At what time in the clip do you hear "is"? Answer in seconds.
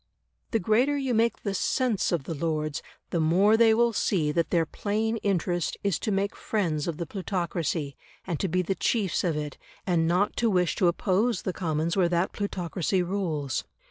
5.83-5.99